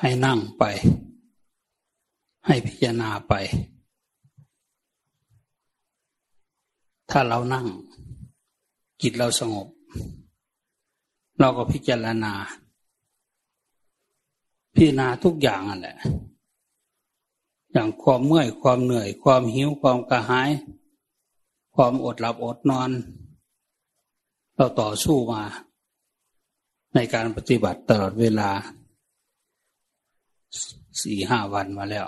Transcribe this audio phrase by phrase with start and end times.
[0.00, 0.64] ให้นั่งไป
[2.46, 3.34] ให้พิจารณาไป
[7.10, 7.66] ถ้าเรานั่ง
[9.02, 9.68] จิตเราสงบ
[11.38, 12.32] เราก็พิจารณา
[14.74, 15.96] พิจารณาทุกอย่างอะแหละ
[17.72, 20.50] อย่างความเมื่อยความเหนื่อย ความหิวความกระหาย
[21.74, 22.90] ความอดหลับอดนอน
[24.54, 25.42] เราต่อสู้มา
[26.94, 28.50] ในการปฏิบัติตลอดเวลา
[31.02, 32.06] สี่ห้าวันมาแล้ว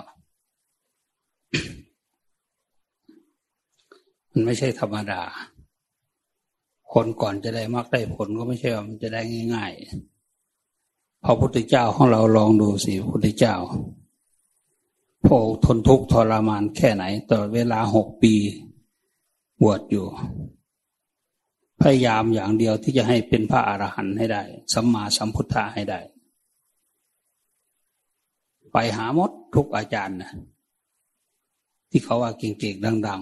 [4.31, 5.21] มันไม่ใช่ธรรมดา
[6.93, 9.21] คนก่อนจะได้มากได้ผลก็ไม่ใช่ว่ามันจะได้
[9.55, 13.55] ง่ายๆพระพุทธเจ้าของเราลองดูสิพระพุทธเจ้า
[15.25, 18.33] พระทนทุกข์ทรมานแค่ไหนตลอดเวลาหกปี
[19.61, 20.07] บวชอยู่
[21.81, 25.99] พยายามอย่างเดียวที่จะให้เป็นพระอรหันต์ให้ได้ สัมมาสัมพุทธะให้ได้
[28.73, 30.31] ไปหาหมดทุกอาจารย์นะ
[31.89, 33.21] ที่เขาว่าเก่งๆดัง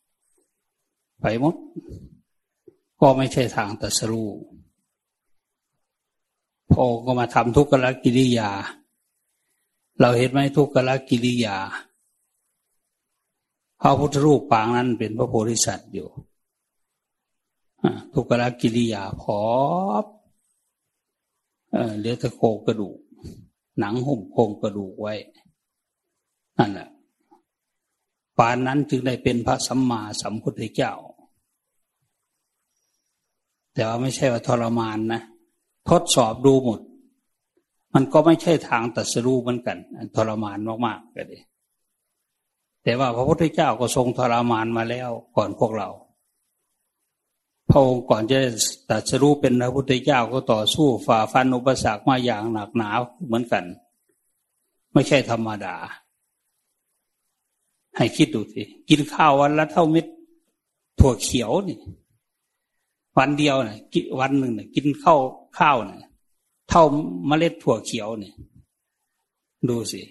[0.00, 1.54] ๆ ไปหมด
[3.00, 4.30] ก็ไม่ใช่ทางตัสรู้
[6.72, 8.50] พอก็มาทำทุกขลกิริยา
[10.00, 11.56] เราเห็นไหมทุกขลกิริยา
[13.80, 16.08] พระพุทธรูปปางนั้นเป็นพระโพธิสัตว์อยู่
[18.12, 19.38] ทุกขลกิริยาพอ
[21.98, 22.98] เหลือแต่โครงกระดูก
[23.78, 25.14] หนังหุ้มโครงกระดูกไว้
[26.58, 26.88] นั่นแหละ
[28.38, 30.92] ปานนั้นจึงได้เป็นพระสัมมาสัมพุทธเจ้า
[33.74, 35.22] แต่ว่าไม่ใช่ว่าทรมานนะ
[35.90, 36.80] ทดสอบดูหมด
[37.94, 39.78] มันก็ไม่ใช่ทางตัดสรู้เหมือนกัน
[40.16, 41.38] ทรมานมากๆก็ดี
[42.82, 45.88] แต่ว่าพระพุทธเจ้าก็ทรงทรมานมาแล้วก่อนพวกเรา
[47.70, 48.38] พระองค์ก่อนจะ
[48.90, 52.90] ตัดสรู้เป็นพระพุทธเจ้าก็ต่อสู้ฝ่าฟันอุปสรรคมาอย่างหนักหนา
[53.26, 53.64] เหมือนกัน
[54.92, 55.74] ไม่ใช่ธรรมดา
[57.96, 60.06] ให้คิดดูสิกินข้าววันละเท่าเม็ด
[60.98, 61.78] ถั่วเขียวนี่
[63.18, 65.20] วันเดียวนะกินวันหนึ่งนะกินข้าว
[65.58, 66.10] ข้าวนะ
[66.68, 66.82] เท่า
[67.26, 68.32] เมล็ดถั่วเขียวนี่
[69.68, 70.02] ดูสิ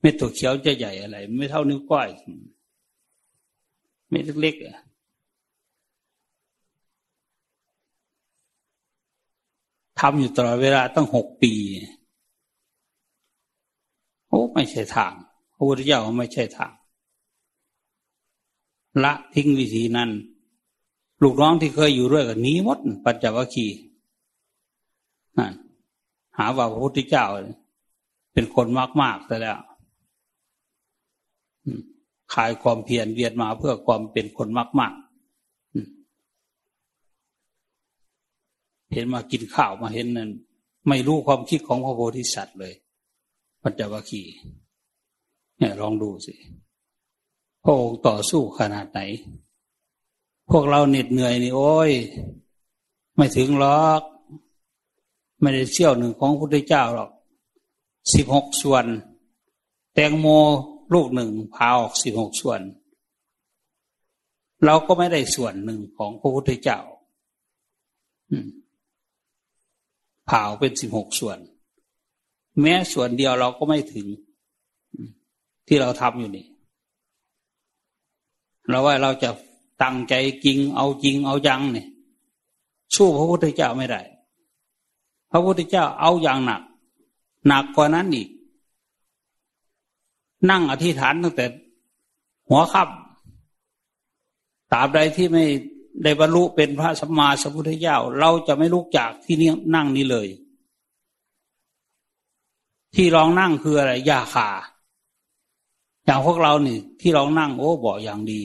[0.00, 2.08] เม็ดถั่วเขียวจะใหญ่อะไร ไม่เท่านิ้วก้อย
[4.10, 4.76] เม็ดเล็กๆอะ
[10.00, 11.52] ทำอยู่ตลอดเวลาตั้งหกปี
[14.28, 15.12] โอ้ไม่ใช่ทาง
[15.54, 16.72] พระพุทธเจ้าไม่ใช่ทาง
[19.04, 20.10] ละทิ้งวิธีนั้น
[21.22, 23.78] ลูกน้องที่เคยอยู่ด้วยกับนี้มด ปัญจวัคคีย์
[26.38, 27.26] หาว่าพระพุทธเจ้า
[28.32, 28.66] เป็นคน
[29.00, 29.58] มากๆแต่แล้ว
[32.34, 34.48] ขายความเพียรเวียนมาเพื่อความเป็นคน
[34.78, 35.06] มาก ๆ
[38.92, 40.30] เห็นมากินข้าวมาเห็นนั่น
[40.88, 42.74] ไม่รู้ความคิดของพระโพธิสัตว์เลย
[43.62, 44.22] ปัญจวัคคี
[45.58, 46.34] เนี่ยลองดูสิ
[47.62, 49.00] พระองค์ต่อสู้ขนาดไหน
[50.50, 51.90] พวกเราเหน็ดเหนื่อยนี่โอ้ย
[53.16, 54.02] ไม่ถึงหรอก
[55.40, 57.10] ไม่ได้เชี่ยวหนึ่งของพระพุทธเจ้าหรอก
[58.14, 58.84] สิบหกส่วน
[59.94, 60.26] แตงโม
[60.94, 62.60] ลูกหนึ่งพาออกสิบหกส่วน
[64.64, 66.78] เราก็ไม่ได้ส่วนหนึ่งของพระพุทธเจ้า
[70.26, 71.38] เผาเป็นสิบหกส่วน
[72.60, 74.06] แม้ส่วนเดียวเราก็ไม่ถึง
[75.66, 76.46] ที่เราทำอยู่นี่
[78.68, 79.30] เราว่าเราจะ
[79.82, 80.14] ตั้งใจ
[80.44, 81.88] จริง เอาจริงเอาจังเนี่ย
[82.94, 84.00] สู้พระพุทธเจ้าไม่ได้
[85.30, 86.62] พระพุทธเจ้าเอาอย่างหนัก
[87.46, 88.28] หนักกว่านั้นอีก
[90.50, 91.46] นั่งอธิษฐานตั้งแต่
[92.48, 95.44] หัวค่ำตราบใดที่ไม่
[96.02, 100.28] ได้บรรลุเป็นพระสัมมาสัมพุทธเจ้า เราจะไม่ลุกจากที่นี่นั่งนี้เลย
[102.94, 104.48] ที่รองนั่งคืออะไรยาขา
[106.04, 108.42] อย่างพวกเรานี่ที่รองนั่งโอ้บออย่างดี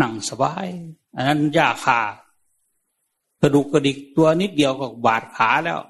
[0.00, 0.66] นั่งสบาย
[1.14, 2.00] อันนั้นยาขา
[3.40, 5.80] กระดูกกระดิกตัวนิดเดียวก็บาดขาแล้ว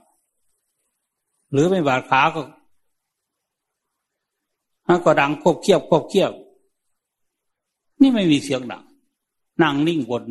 [1.53, 2.43] หรือไม่บาดขาก็
[5.05, 6.33] ก็ดังควบเคียบควบเคียบ
[8.01, 8.83] นี่ไม่มีเสียงดัง
[9.63, 10.25] นั่งนิ่งบน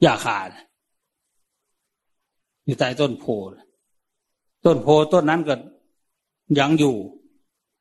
[0.00, 0.38] หญ้าคา
[2.64, 3.24] อยู่ใต้ต้นโพ
[4.64, 5.54] ต้นโพต้นนั้นก็
[6.58, 6.96] ยังอยู่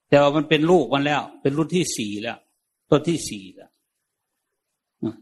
[0.10, 2.38] แต่ว่ามันเป็นลูกมันแล้ว เป็นรุ่นที่สี่แล้ว
[2.90, 3.70] ต้นที่สี่แล้ว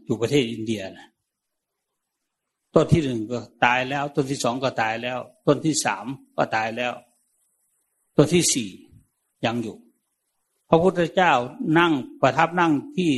[0.04, 1.08] อยู่ประเทศอินเดียนะ
[2.74, 6.06] ต้นที่หนึ่งก็ตายแล้ว ต้นที่สองก็ตายแล้ว ต้นที่สาม
[6.36, 6.92] ก็ตายแล้ว
[8.16, 8.70] ต้นที่สี่
[9.44, 9.76] ยังอยู่
[10.70, 11.32] พระพุทธเจ้า
[11.78, 13.10] นั่งประทับนั่งที่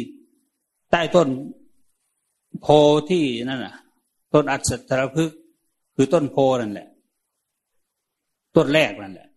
[0.91, 1.29] ใต้ต้น
[2.61, 2.67] โพ
[3.11, 3.77] ที่นั่นน่ะ
[4.33, 5.31] ต้นอัศตรพฤกคือ
[5.95, 6.89] คือต้นโพนั่นแหละ
[8.57, 9.29] ต้นแรกนั่นแหละ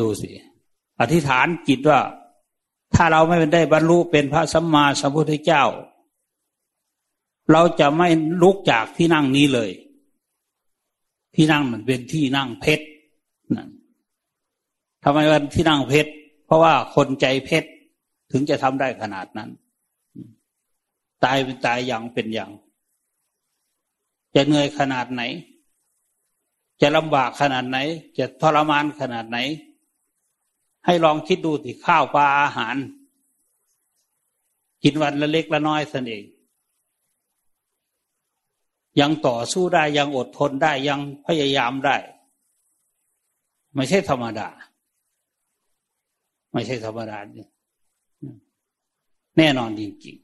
[0.00, 0.30] ดูสิ
[1.00, 2.00] อธิษฐานจิตว่า
[2.94, 5.64] ถ้าเราไม่ได้บรรลุเป็นพระสัมมาสัมพุทธเจ้า
[7.52, 8.08] เราจะไม่
[8.42, 9.70] ลุกจากที่นั่งนี้เลย
[11.34, 12.86] ที่นั่งมันเป็นที่นั่งเพชร
[13.56, 13.68] นั่น
[15.06, 16.10] ทำไมวันที่นั่งเพชร
[16.46, 17.68] เพราะว่าคนใจเพชร
[18.32, 19.50] ถึงจะทำได้ขนาดนั้น
[21.24, 22.50] ตายเป็นตายอย่างเป็นอย่าง
[24.34, 25.22] จะเหนื่อยขนาดไหน
[26.80, 27.78] จะลำบากขนาดไหน
[28.18, 29.38] จะทรมานขนาดไหน
[30.86, 32.76] ให้ลองคิดดูที่ข้าวปลาอาหาร
[34.82, 36.24] กินวันละเล็กละน้อยสนเอง
[39.00, 41.96] ยังต่อสู้ได้ยังอดทนได้ยังพยายามได้
[43.74, 44.48] ไม่ใช่ธรรมดา
[46.54, 47.38] ไม่ใช่ธรรมดาเน
[49.36, 50.16] แน่นอนจริง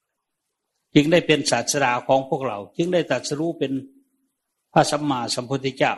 [0.00, 3.72] ๆ จึงได้เป็นศาสดาของพวกเรา จึงได้ตัดสรู้เป็น
[4.72, 5.94] พระสัมมาสัมพุทธเจ้า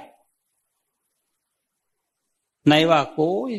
[2.68, 3.52] ในว่าโอ้ย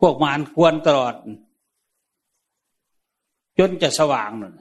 [0.00, 1.14] พวกมารควรตลอด
[3.58, 4.60] จนจะสว่างนั่น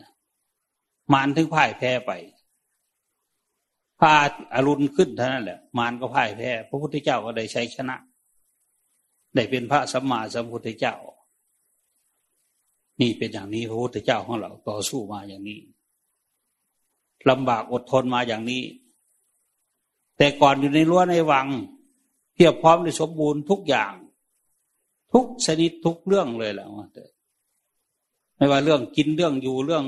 [1.14, 2.12] มารถึงพ่ายแพ้ไป
[4.00, 4.14] พา
[4.54, 7.96] อารุณขึ้นเท่านั้นแหละ มารก็พ่ายแพ้ พระพุทธเจ้าก็ได้ใช้ชนะ
[9.36, 10.96] ได้เป็นพระสัมมาสัมพุทธเจ้า
[13.00, 15.60] นี่เป็นอย่างนี้พระพุทธเจ้าของเราต่อสู้มาอย่างนี้
[17.30, 18.64] ลำบากอดทนมาอย่างนี้
[20.18, 21.48] แต่ก่อนอยู่ในรั้วในวัง
[22.34, 23.94] เพียบพร้อมในสมบูรณ์ทุกอย่าง
[25.14, 26.68] ทุกชนิดทุกเรื่องเลยแหละ
[28.36, 29.86] ไม่ว่าเรื่องกินเรื่องอยู่เรื่อง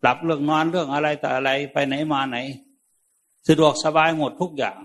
[0.00, 2.36] หลับเรื่องนอนเรื่องอะไรแต่อะไรไปไหนมาไหน
[3.48, 4.78] สะดวกสบายหมดทุกอย่าง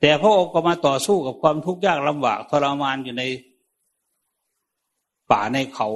[0.00, 3.22] แต่พระองค์ก็มาต่อสู้กับความทุกข์ยากลำบากทรมานอยู่ใน
[5.30, 5.88] ป่าในเขา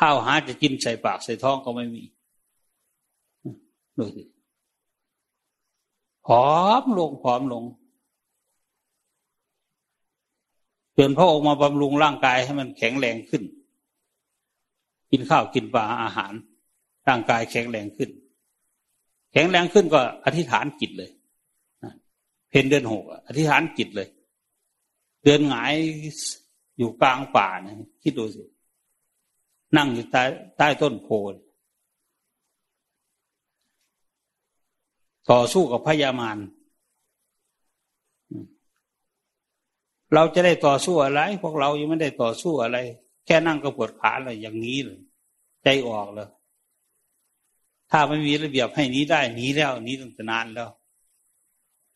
[0.00, 2.02] ข้าวหาจะกินใส่ปากใส่ท้องก็ไม่มี
[3.98, 4.22] ดูสิ
[6.26, 6.46] ผอ
[6.80, 7.64] มลงผอมลง
[10.94, 13.42] เตือนพระองค์มาบำรุงร่างกายให้มันแข็งแรงขึ้น
[15.10, 16.32] กินข้าวกินปลาอาหาร
[17.08, 18.10] ร่างกายแข็งแรงขึ้น
[19.32, 21.10] แข็งแรงขึ้นก็อธิษฐานจิตเลย
[22.56, 24.08] พนเดือนหกอธิษฐานจิตเลย
[25.24, 25.74] เดินหงาย
[26.78, 28.42] อยู่กลางป่านะคิดดูสิ
[29.76, 30.22] นั่งอยู่ใต้
[30.56, 31.34] ใต้ต้นโพล
[35.30, 36.38] ต่อสู้กับพญามาร
[40.14, 42.78] เราจะได้ต่อสู้อะไร พวกเรายังไม่ได้ต่อสู้อะไร
[43.26, 45.00] แค่นั่งก็ปวดขาเลยอย่างนี้เลย
[45.62, 46.28] ใจออกเลย
[47.90, 50.70] ถ้าไม่มีระเบียบให้นี้ได้นี้แล้วนี้ตั้งแต่นานแล้ว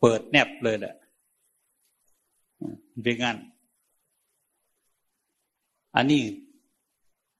[0.00, 0.94] เปิดแนบเลยแหละ
[3.02, 3.36] เป็นงั้น
[5.96, 6.22] อันนี้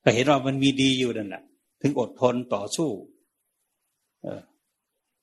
[0.03, 1.43] ก็เห็นว่ามันมีดีอยู่นั่นแหละ
[1.81, 2.91] ถึงอดทนต่อสู้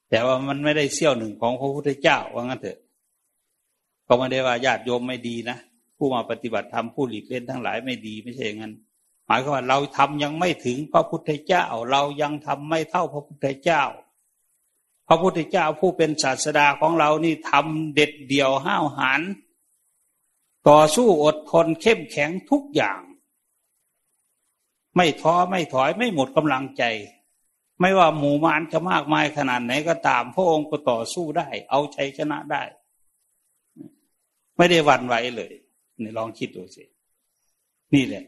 [0.10, 2.80] แต่ว่ามันไม่ได้เสี้ยวหนึ่งของพระพุทธเจ้าว่างั้นเถอะ
[4.08, 5.58] ก็ไม่ได้ว่าญาติโยมไม่ดีนะ
[5.98, 8.74] ผู้มาปฏิบัติธรรมผู้หลีกเล่นทั้งหลายไม่ดีไม่ใช่อย่างนั้น
[9.26, 13.84] หมายความว่าเราทำยังไม่ถึงพระพุทธเจ้า เรายังทำไม่เท่าพระพุทธเจ้า
[15.08, 19.22] พระพุทธเจ้าผู้เป็นศาสดาของเรานี่ทำเด็ดเดี่ยวห้าวหาญ
[20.70, 23.00] ต่อสู้อดทนเข้มแข็งทุกอย่าง
[24.96, 26.84] ไม่ท้อไม่ถอยไม่หมดกำลังใจ
[27.80, 32.64] ไม่ว่าหมู่มารจะมากมายขนาดไหนก็ตาม พระองค์ก็ต่อสู้ได้ เอาชัยชนะได้
[34.58, 35.54] ไม่ได้หวั่นไหวเลย
[36.02, 36.84] นี่ลองคิดดูสิ
[37.94, 38.26] นี่แหละ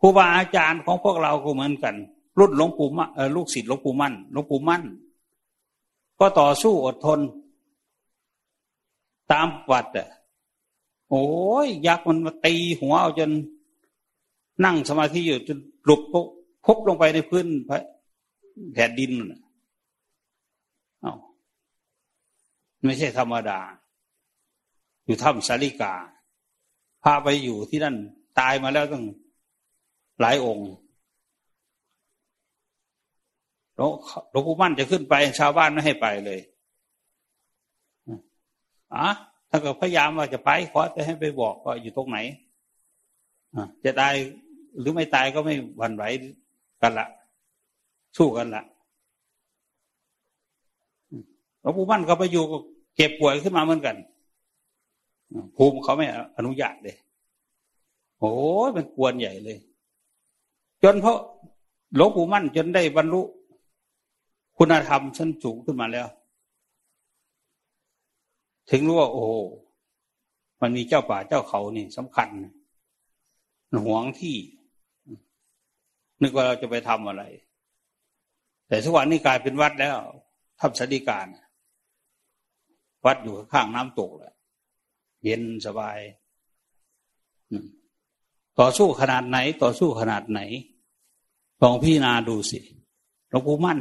[0.00, 1.94] ครูบาอาจารย์ของพวกเราก็เหมือนกัน
[2.38, 4.82] รุ่นหลวงปู่มั่นลูกศิษย์หลวงปู่มั่นหลวงปู่มั่น
[6.18, 7.20] ก็ต่อสู้อดทน
[9.32, 10.08] ตามวัดอะ
[11.10, 11.24] โอ้
[11.66, 13.30] ยยักษ์มันมาตีหัวเอาจน
[14.64, 16.00] นั่งสมาธิอยู่จนหลุบ
[16.66, 17.46] พบลงไปในพื้น
[18.72, 19.10] แผ่นดิน
[21.00, 21.14] เอา
[22.84, 23.60] ไม่ใช่ธรรมดา
[25.04, 25.94] อยู่ถ้ำสาริกา
[27.02, 27.96] พาไปอยู่ที่นั่น
[28.38, 29.04] ตายมาแล้วตั้ง
[30.20, 30.70] หลายองค์
[34.30, 36.40] หลวงปู่มั่นจะขึ้นไป ชาวบ้านไม่ให้ไปเลย
[38.94, 39.08] อะ
[39.50, 42.18] ถ้าก็พยายามว่าจะไปขอจะให้ไปบอกว่าอยู่ตรงไหน
[43.84, 44.14] จะตาย
[44.78, 46.04] หรือไม่ตายก็ไม่หวั่นไหว
[46.82, 47.06] กันละ
[48.16, 48.64] สู้กันละ
[51.60, 52.44] หลวงปู่มั่นเขาไปอยู่
[52.96, 53.96] เก็บป่วยขึ้นมาเหมือนกัน
[55.56, 56.96] ภูมิเขาไม่อนุญาตเลย
[58.18, 58.34] โอ้
[58.68, 59.58] ยมันกวนใหญ่เลย
[60.82, 61.18] จนเพราะ
[61.96, 63.20] หลวงปู่มั่นจนได้บรรลุ
[64.58, 66.08] คุณธรรมชั้นสูงขึ้นมาแล้ว
[68.70, 69.24] ถึงรู้ว่า โอ้
[70.60, 72.28] มันมีเจ้าป่าเจ้าเขานี่สำคัญ
[73.84, 74.36] หวงที่
[76.22, 77.22] นึกว่าเราจะไปทำอะไร
[78.68, 79.96] แต่ทุกวันนี้กลายเป็นวัดแล้ว
[80.60, 81.26] ทำสติการ
[83.06, 84.34] วัดอยู่ข้างน้ำตกแหละ
[85.24, 85.98] เย็นสบาย
[88.58, 90.40] ต่อสู้ขนาดไหน ต่อสู้ขนาดไหน
[91.62, 92.60] ลองพี่นาดูสิ
[93.30, 93.78] หลวงปู่มั่น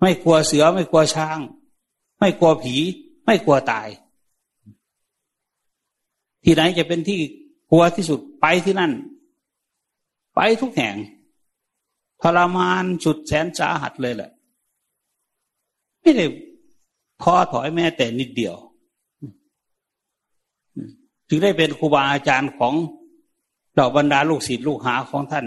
[0.00, 1.38] ไม่กลัวเสือไม่กลัวช้าง
[2.18, 2.74] ไม่กลัวผี
[3.24, 3.88] ไม่กลัวตาย
[6.44, 7.18] ที่ไหนจะเป็นที่
[7.70, 8.92] กลัวที่สุดไปที่นั่น
[10.34, 10.96] ไปทุกแห่ง
[12.22, 14.30] ทรมานสุดแสนสาหัสเลยแหละ
[16.00, 16.26] ไม่ได้
[17.22, 18.56] ท้อถอยแม้แต่นิดเดียว
[21.28, 22.74] จึงได้เป็นครูบาอาจารย์ของ
[23.72, 25.46] เหล่าบรรดาลูกศิษย์ลูกหาของท่าน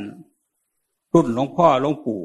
[1.14, 2.22] รุ่นหลวงพ่อหลวงปู่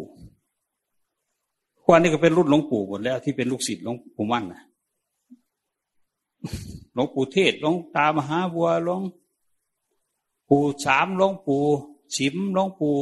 [1.85, 4.62] ควานนี้ก็เป็นรุ่นหลวงปู่หมดแล้วที่เป็นลูกศิษย์หลวงปู่มั่นนะ
[6.93, 9.03] หลวงปู่เทศหลวงตามหาบัวหลวง
[10.49, 11.62] ปู่สามหลวงปู่
[12.15, 12.97] ฉิมหลวงปู่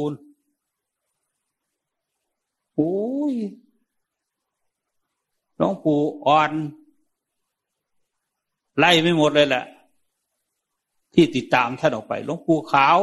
[2.73, 2.93] โอ้
[3.33, 3.35] ย
[5.57, 6.51] หลวงปู่อ่อน
[8.77, 9.65] ไล่ไม่หมดเลยแหละ
[11.13, 12.97] ที่ติดตามท่านออกไปหลวงปู่ขาว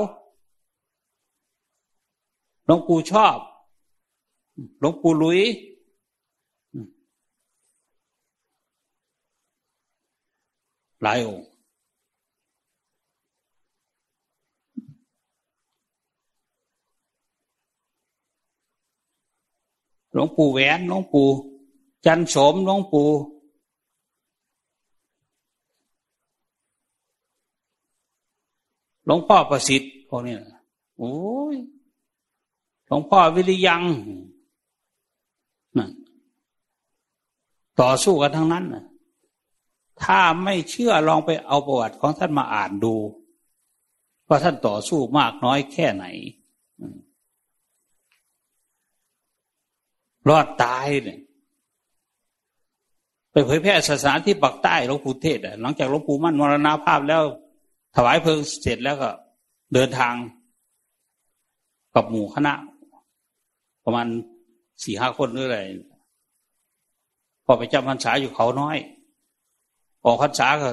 [2.65, 3.37] หลวงปู่ชอบ
[4.81, 5.41] หลวงปู่ลุย
[11.03, 11.47] หลายองค์
[20.13, 21.29] หลวงปู่แหวนหลวงปู่
[22.05, 23.09] จันสมหลวงปู่
[29.05, 30.35] หลวงพ่อประสิทธิ์พวกนี้
[30.99, 31.13] โอ้
[31.55, 31.57] ย
[32.87, 33.83] หลวงพ่อวิริยัง
[35.77, 35.91] นั่น
[37.81, 38.65] ต่อสู้กันทั้งนั้น
[40.03, 42.95] ถ้าไม่เชื่อลองไปเอาประวัติของท่านมาอ่านดู
[44.29, 46.05] ว่าท่านต่อสู้มากน้อยแค่ไหน
[50.29, 51.21] รอดตายเนี่ย
[53.31, 57.23] ไปเผยแพร่ศาสนาที่ปักใต้หลวงปู่เทศหลังจากหลวงปู่มั่นมรณาภาพแล้ว
[57.97, 59.11] ถวายเพลิงเสร็จแล้วก็
[59.75, 60.15] เดินทาง
[61.95, 62.53] กับหมู่คณะ
[63.85, 64.07] ประมาณ
[64.85, 65.61] สี่ห้าคนหรืออะไร
[67.51, 68.77] พอไปจำพรรษาอยู่เขาน้อย
[70.05, 70.69] ออกพรรษาก็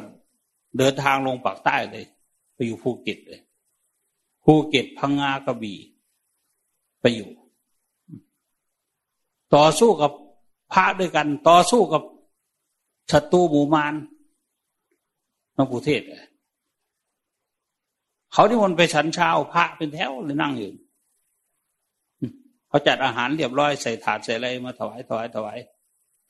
[0.77, 2.05] เดินทางลงปากใต้เลย
[2.53, 3.41] ไปอยู่ภูเก็ตเลย
[4.43, 5.79] ภูเก็ตพังงากระบี่
[7.01, 7.29] ไปอยู่
[9.55, 10.11] ต่อสู้กับ
[10.73, 12.03] พระด้วยกัน ต่อสู้กับ
[13.11, 13.93] ศัตรูหมู่มาร
[15.55, 16.01] หลวงปู่เทสก์
[18.33, 20.71] เขาที่มนไปฉันเช้าพระเป็นแถวเลยนั่งอยู่
[22.67, 25.57] เขาจัดอาหารเรียบร้อยใส่ถาดใส่อะไรมาถวายถวายถวาย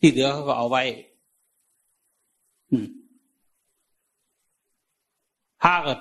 [0.06, 0.84] ที่เหลือเขาก็เอาไว้
[5.62, 5.94] พระก็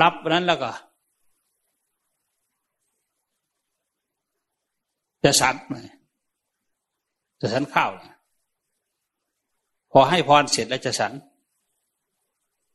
[0.00, 0.72] รับนั้นแล้วก็
[5.24, 5.54] จะสัน
[7.40, 7.90] จะสันข้าว
[9.92, 11.12] พอให้พรเสร็จแล้วจะสัน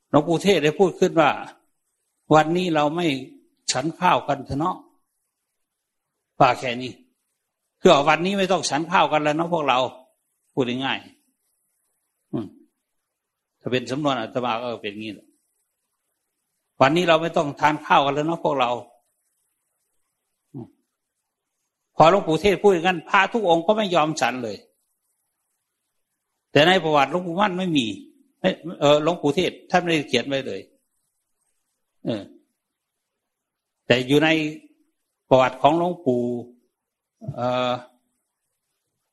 [0.10, 1.32] หลวงปู่เทศได้พูดขึ้นว่า
[2.34, 3.06] วันนี้เราไม่
[3.72, 4.78] ฉันข้าวกันเถอะเนาะ
[6.42, 6.92] ป่าแค่นี้
[7.82, 9.80] คือวันนี้ไม่ต้องฉันข้าวกันแล้วเนาะพวกเรา
[10.54, 11.08] พูดง่ายๆ
[13.60, 15.14] ถ้าเป็นสำนวนอาตมาก็เป็นงี้
[16.82, 18.70] วันนี้เราไม่ต้องทานข้าวกันแล้วเนาะพวกเรา
[21.96, 24.58] พอหลวงปู่เทศพูดอย่างนั้นพระทุกองค์ก็ไม่ยอมฉันเลย
[26.52, 27.86] แต่ในประวัติหลวงปู่มั่นไม่มี
[28.80, 30.62] เออหลวงปู่เทศท่านไม่ได้เขียนไว้เลย
[32.06, 32.22] เออ
[33.86, 34.30] แต่อยู่ใน
[35.34, 36.24] ประวัติของหลวงปู่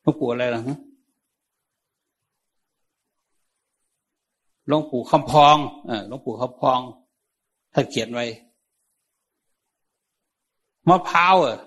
[0.02, 0.78] หลวงปู่อะไรล่ะฮะ
[4.66, 5.56] หลวงปู่คำพอง
[6.08, 6.80] หลวงปู่คำพอง
[7.72, 8.26] ท่านเขียนไว้
[10.88, 11.58] มะพร้าวออ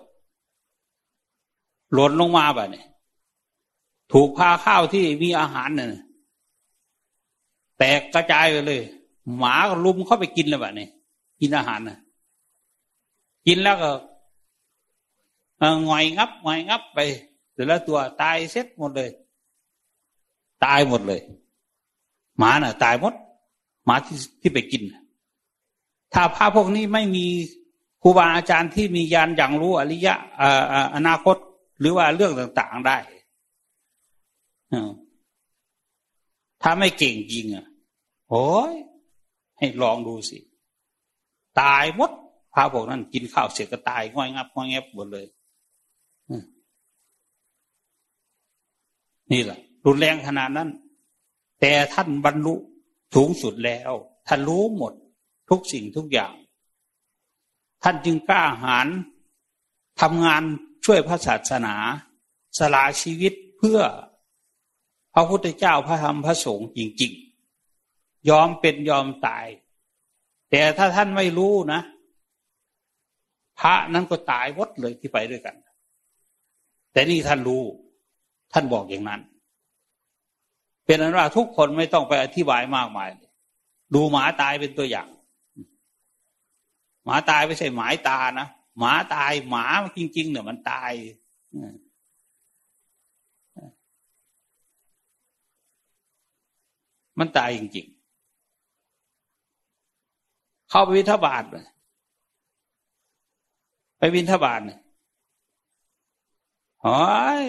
[1.94, 2.84] หล่นลงมาแบบนี้
[4.12, 5.88] ถูกพาข้าวที่มีอาหารเนี่ย
[7.78, 8.82] แตกกระจายไปเลย
[9.38, 10.88] หมาก็ลุมเข้าไปกินเลยแบบนี้
[11.42, 11.98] กินอาหารนะ
[13.48, 13.92] กินแล้วก็
[15.88, 17.00] งอยงับงอยงับไป
[17.54, 19.10] แต่ละตัวตายเซ็ตหมดเลย
[20.66, 21.22] ตายหมดเลย
[22.38, 23.14] หมาน่ะ ตายหมด
[23.86, 24.84] หมาที่ที่ไปกิน
[26.14, 27.26] ถ้าพระพวกนี้ไม่มี
[28.02, 30.16] ครูบาอาจารย์ที่มียานอย่างรู้อริยะ
[30.96, 31.36] อนาคต
[31.80, 32.98] หรือว่าเรื่องต่างๆได้
[36.62, 37.66] ถ้าไม่เก่งจริงอะ
[38.30, 38.74] โอ้ย
[39.58, 40.38] ให้ลองดูสิ
[41.62, 42.12] ตายหมด
[42.54, 45.26] พระพวกนั้น กินข้าวเสร็จก็ตายง่อยงับง่อยแงบหมดเลย
[49.32, 50.70] นี่แหละรุนแรงขนาดนั้น
[51.60, 52.56] แต่ท่านบรรลุ
[53.16, 53.92] สูงสุดแล้ว
[54.28, 54.94] ท่านรู้หมด
[55.50, 56.34] ทุกสิ่งทุกอย่าง
[57.84, 58.88] ท่านจึงกล้าหาญ
[60.02, 60.44] ทำงาน
[60.86, 61.76] ช่วยพระศาสนา
[62.58, 63.80] สละชีวิตเพื่อ
[65.14, 67.12] พระพุทธเจ้าพระธรรมพระสงฆ์จริง
[67.70, 69.48] ๆ ยอมเป็นยอมตาย
[70.50, 71.82] แต่ถ้าท่านไม่รู้นะ
[73.60, 75.56] พระนั้นก็ตายวัดเลยที่ไปด้วยกัน
[76.92, 77.62] แต่นี่ท่านรู้
[78.54, 79.22] ท่านบอกอย่างนั้น
[80.86, 83.10] เป็นนั้นว่าทุกคนไม่ต้องไปอธิบายมากมาย
[83.94, 85.08] ดูหมาตายเป็นตัวอย่าง
[87.06, 88.48] หมาตายไม่ใช่หมายตานะ
[88.80, 89.66] หมาตายหมา
[89.98, 90.92] จริง ๆ เนี่ยมันตาย
[97.20, 97.98] มันตายจริงๆ
[100.70, 101.66] เข้าไปวิทบาทเลย
[103.98, 104.81] ไปวินทบาทเนี่ย
[106.86, 107.06] หอ
[107.40, 107.44] ย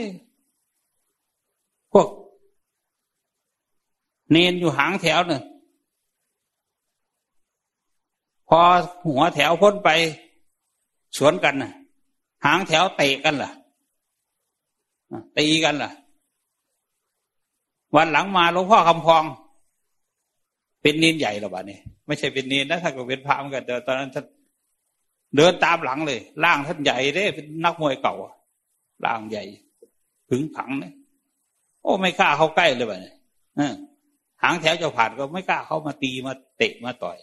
[1.92, 2.08] พวก
[4.30, 5.42] เนนอยู่หางแถวเนี่ย
[8.48, 8.60] พอ
[9.06, 9.90] หัวแถวพ้นไป
[11.16, 11.72] สวนกันนะ
[12.44, 13.50] หางแถวเตะกันล่ะ
[15.38, 15.90] ตีกันล่ะ
[17.96, 19.24] วันหลังมาหลวงพ่อคำพอง
[20.82, 24.26] เป็นเนนใหญ่หรอบ้านี่ไม่ใช่เป็นเนนนะถ้าเก็เป็นพระเหมือนกันแต่ตอนนั้นท่าน
[25.36, 28.14] เดินตามหลังเลยร่างท่านใหญ่เด้เป็นนักมวยเก่า
[29.06, 29.44] ร่างใหญ่
[30.30, 30.94] ถึงผังเนี่ย
[31.82, 33.12] โอ้ไม่กล้าเข้าใกล้เลยบ้านี่
[33.70, 33.74] ย
[34.42, 37.18] หางแถวจะผ่านก็ไม่กล้าเข้ามาตีมาเตะมาต่อย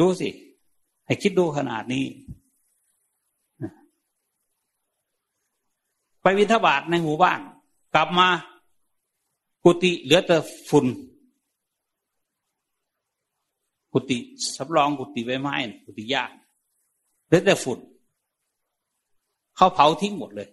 [0.00, 0.28] ดูสิ
[1.06, 2.04] ให้คิดดูขนาดนี้
[6.22, 7.40] ไปวินทบาทในหมู่บ้าน
[7.94, 8.28] กลับมา
[9.64, 10.36] กุฏิเหลือแต่
[10.68, 10.86] ฝุ่น
[13.92, 14.18] กุฏิ
[14.56, 15.54] สำรองกุฏิใบไม้
[15.84, 16.30] กุฏิยาก
[17.26, 17.78] เหลือแต่ฝุ่น
[19.56, 20.48] เขาเผาทิ้งหมดเลย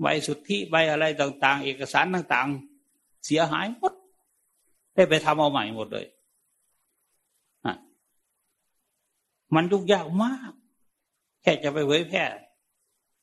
[0.00, 3.92] ใบสุทธิใบอะไรต่าง ๆ เอกสารต่างๆ เสียหายหมด
[4.94, 6.06] ได้ไปทำเอาใหม่หมดเลย
[9.54, 10.52] มันยุ่งยากมาก
[11.42, 12.24] แค่จะไปเผยแพร่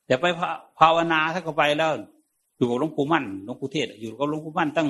[0.06, 0.26] แต่ไป
[0.80, 1.92] ภาวนาถ้าก็ไปแล้ว
[2.58, 4.90] อยู่กับหลวงปู่มั่นหลวงปู่เทศ อยู่กับหลวงปู่มั่นตั้ง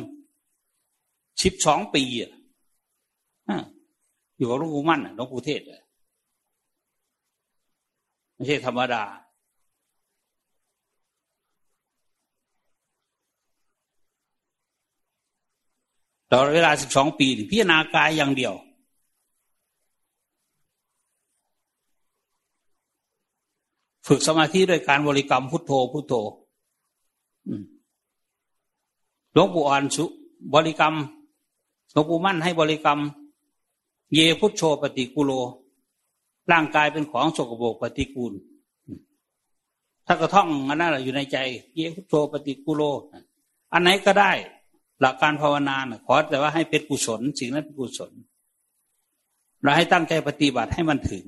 [1.43, 2.31] สิบสองปีอะ
[4.37, 5.61] อยู่กับหลวงปู่มั่นหลวงปู่เทศ
[8.33, 9.03] ไม่ใช่ธรรมดา
[16.35, 18.53] ต่อเวลาสิบสองปีพิจารณากายอย่างเดียว
[24.07, 26.13] ฝึกสมาธิด้วยการบริกรรมพุทโธพุทโธ
[29.33, 30.05] หลวงปู่อ่อนสุ
[30.53, 30.95] บริกรรม
[31.91, 32.99] หลวงปู่มั่นให้บริกรรม
[34.13, 35.31] เยพุทโธปฏิกุโล
[36.51, 38.33] ร่างกายเป็นของสกปรกปฏิกูล
[40.05, 41.37] ถ้ากระท่องอันนั้นอยู่ในใจ
[41.75, 42.81] เยพุทโธปฏิกุโล
[43.73, 44.33] อันไหนก็ได้
[45.03, 48.11] หลักการภาวนาขอแต่ว่าให้เป็นกุศลสิ่งนั้นเป็นกุศล
[49.63, 51.25] เราให้ตั้งใจปฏิบัติให้มันถึง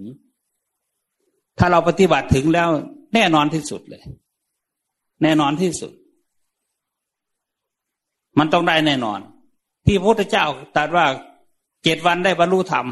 [1.58, 2.70] ถ้าเราปฏิบัติถึงแล้ว
[3.14, 4.04] แน่นอนที่สุดเลย
[5.24, 5.94] แน่นอนที่สุด
[8.40, 9.20] มันต้องได้แน่นอน
[9.86, 11.06] ที่พระพุทธเจ้าตรัสว่า
[11.84, 12.86] เจ็ดวันได้บรรลุธรรม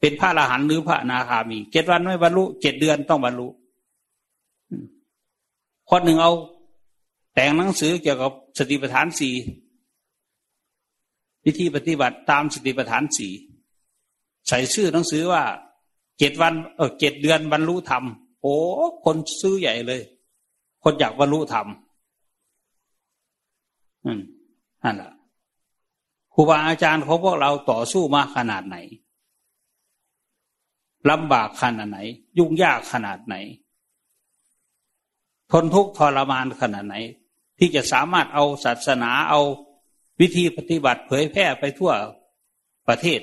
[0.00, 3.48] เป็นพระอรหันต์หรือพระนาคามีเจ็ดวันไม่บรรลุเจ็ดเดือนต้องบรรลุ
[5.90, 6.32] คนหนึ่งเอา
[7.34, 9.34] แต่งหนังสือเกี่ยวกับสติปัฏฐานสี่
[11.46, 13.32] วิธีปฏิบัติตามสติปัฏฐานสี่
[14.48, 15.42] ใส่ชื่อหนังสือว่า
[16.18, 18.04] เจ็ดวันเออเจ็ดเดือนบรรลุธรรม
[18.40, 18.56] โอ้
[19.04, 20.02] คนซื้อใหญ่เลย
[20.82, 21.66] คนอยากบรรลุธรรม
[24.04, 24.20] อืม
[24.82, 25.12] นั่นแหละ
[26.34, 28.76] ครูบาอาจารย์ของพวกเราต่อสู้มาขนาดไหน
[31.10, 31.98] ลำบากขนาดไหน
[32.38, 33.34] ยุ่งยากขนาดไหน
[35.50, 36.94] ทนทุกข์ทรมานขนาดไหน
[37.58, 39.40] ที่จะสามารถเอาศาสนาเอา
[40.20, 41.92] วิธีปฏิบัติเผยแพร่ไปทั่ว
[42.88, 43.20] ประเทศ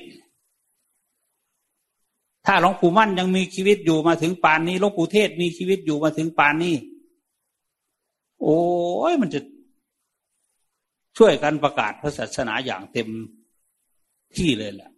[2.46, 6.76] ถ้าหลวงปู่มั่นยังมีชีวิตอยู่มาถึงป่านนี้หลวงปู่เทศมีชีวิตอยู่มาถึงป่านนี้
[8.42, 8.60] โอ้
[9.12, 9.40] ยมันจะ
[11.18, 13.08] ช่วยกันประกาศพระศาสนาอย่างเต็ม
[14.38, 14.92] ที่เลยแหละ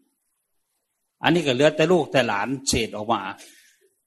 [1.24, 3.22] อันนี้ก็เหลือแต่ลูกแต่หลานเศษออกมา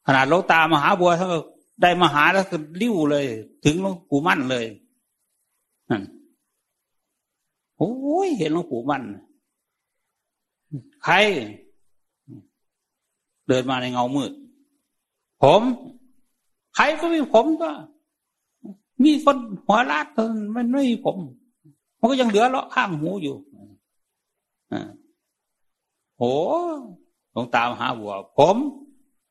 [0.07, 1.39] ขนาดหลวงตามหาบัวท่านก็
[1.83, 3.25] ได้มหาแล้วก็ริ้วเลย
[3.65, 4.65] ถึงหลวงปู่มั่นเลย
[5.91, 6.03] นั่น
[7.79, 9.03] โอ้ยเห็นหลวงปู่มั่น
[11.05, 11.15] ใคร
[13.49, 14.33] เดินมาในเงามืด
[15.43, 15.63] ผม
[16.75, 17.71] ใครก็มีผมก็
[19.05, 19.37] มีคน
[19.67, 20.07] หัวลาด
[20.57, 21.17] มันไม่มีผม
[21.99, 23.37] มันก็ยังเหลือเลาะข้างหูอยู่
[24.73, 24.89] อ่า
[26.17, 26.33] โอ้
[27.33, 28.57] หลวงตามหาบัว ผม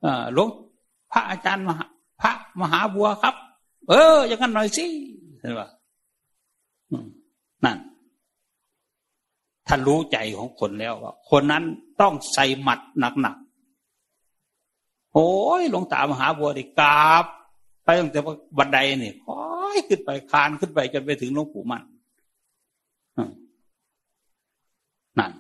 [0.06, 0.48] อ่าหลวง
[1.12, 1.86] พระอาจารย์มหา
[2.22, 2.32] พระ
[2.62, 3.36] มหาบัวครับ
[3.90, 4.86] เออ อย่างนั้นหน่อยสิ
[5.40, 5.68] เห็นปะ
[7.64, 7.78] นั่น
[9.68, 11.64] ท่านรู้ใจของคนแล้วว่าคนนั้น
[12.02, 17.26] ต้องใส่หมัดหนักๆ โอ้ยหลวงตามหาบัวดิกราบ
[17.84, 18.20] ไปตั้งแต่
[18.58, 19.40] บันไดนี่ค่อ
[19.76, 21.84] ยขึ้นไปคานขึ้นไปจนไปถึงหลวงปู่มัน
[25.20, 25.32] นั่น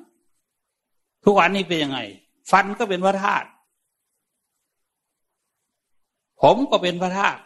[1.23, 1.99] ทุกวันนี้เป็นยังไง
[2.51, 3.47] ฟันก็เป็นพระธาตุ
[6.41, 7.41] ผมก็เป็นพระธาตุ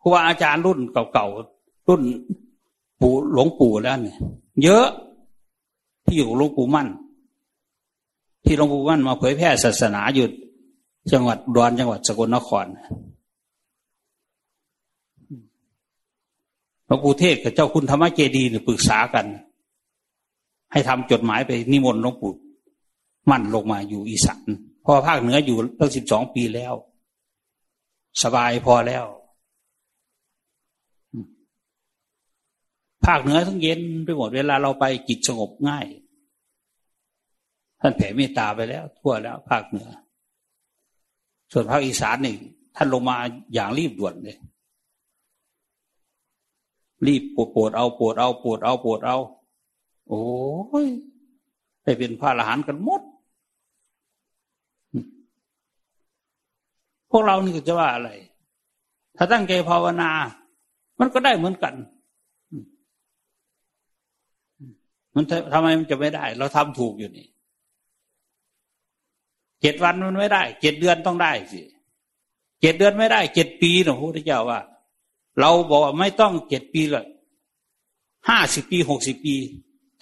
[0.00, 0.78] ครูบาอาจารย์รุ่น
[1.12, 2.02] เก่าๆรุ่น
[3.02, 4.16] ปู่หลวงปู่แล้วเนี่ย
[4.62, 4.86] เยอะ
[6.04, 6.88] ที่อยู่หลวงปู่มั่น
[8.44, 10.26] ที่หลวงปู่มั่นมาเผยแพร่ศาสนาอยู่
[11.12, 12.66] จังหวัดดอนจังหวัดสกลนคร
[16.86, 19.26] หลวงปู่เทศกับเจ้าคุณธรรมเจดีเนี่ยปรึกษากัน
[20.72, 22.32] ให้ทำจดหมายไปนิมนต์หลวงปู่
[23.30, 24.48] มั่นลงมาอยู่อีสาน
[24.84, 26.74] พอภาคเหนืออยู่ตั้งสิบสองปีแล้ว
[28.22, 29.04] สบายพอแล้ว
[33.06, 35.86] ภาคเหนือทั้งเย็นไปหมดเวลาเราไปจิตสงบง่าย
[37.80, 39.88] ท่านแผ่เมตตาไปแล้ว ทั่วแล้ว ภาคเหนือ
[41.52, 42.34] ส่วนภาคอีสานนี่
[42.76, 43.16] ท่านลงมา
[43.54, 44.38] อย่างรีบด่วนเลย
[47.06, 49.16] รีบปวดปวดเอาปวดเอาปวดเอาปวดเอา
[50.08, 50.24] โอ้
[50.84, 50.86] ย
[51.82, 53.02] ไปเป็นพระอรหันต์กันหมด
[57.10, 58.10] พวกเรานี่จะว่าอะไร
[59.16, 60.10] ถ้าตั้งใจภาวนา
[60.98, 61.74] มันก็ได้เหมือนกัน
[65.14, 67.26] มันทำไมมันจะไม่ได้ เราทำถูกอยู่นี่
[69.60, 71.60] เจ็ดวันมันไม่ได้เจ็ดเดือนต้องได้สิ
[72.60, 74.60] เจ็ดเดือนไม่ได้เจ็ดปีนะพระพุทธเจ้าว่า
[75.40, 77.06] เราบอกว่าไม่ต้องเจ็ดปีเลย
[78.28, 79.36] ห้าสิบปีหกสิบปี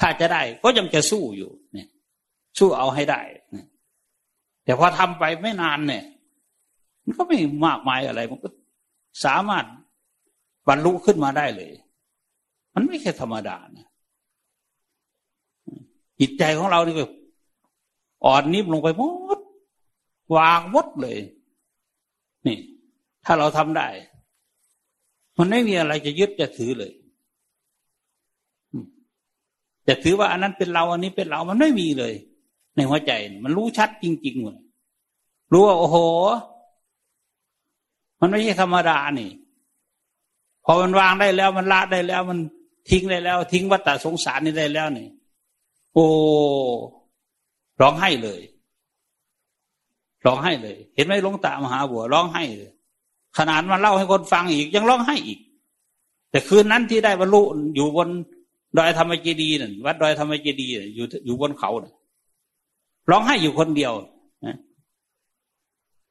[0.01, 1.89] ถ้าจะได้ก็ยังจะสู้อยู่เนี่ย
[2.59, 3.21] สู้เอาให้ได้
[4.65, 6.05] แต่พอทำไปไม่นานเนี่ย
[7.05, 8.49] มันก็ไม่มากมายอะไร มันก็
[9.25, 9.65] สามารถ
[10.69, 11.73] บรรลุขึ้นมาได้เลย
[12.75, 13.90] มันไม่ใช่ธรรมดานะ
[16.21, 17.05] จิตใจของเรานี่ก็
[18.25, 19.03] อ่อนนิ่มลงไปหม
[19.37, 19.39] ด
[20.37, 21.19] วางหมดเลย
[22.47, 22.59] นี่
[23.25, 23.89] ถ้าเราทำได้
[25.39, 26.93] มันไม่มีอะไรจะยึดจะถือเลย
[29.89, 32.15] จะถือว่าอันนั้นเป็นเราอันนี้เป็นเรามันไม่มีเลย
[32.75, 33.13] ในหัวใจ
[33.45, 34.61] มันรู้ชัดจริงๆเลย
[35.53, 35.97] รู้ว่าโอ้โห
[38.21, 39.31] มันไม่ใช่ธรรมดานี่
[40.65, 42.39] พอมันวางได้แล้ว มันละได้แล้ว มัน
[42.91, 45.09] ทิ้งได้แล้ว ทิ้งวัฏสงสารนี่ได้แล้วนี่
[45.95, 46.07] โอ้
[47.81, 48.41] ร้องไห้เลย
[50.27, 52.71] ร้องไห้เลย เห็นไหมลงตามหาบัวร้องไห้เลย
[53.39, 55.39] ขนาดมาเล่าให้คนฟังอีกยังร้องไห้อีก
[56.31, 57.43] แต่คืนนั้นที่ได้บรรลุ
[57.75, 58.09] อยู่บน
[58.77, 61.95] ดอยธรรมเจดีนั่นวัดดอยธรรมเจดีอยู่อยู่บนเขาน่ะ
[63.11, 63.93] ร้องไห้อยู่คนเดียว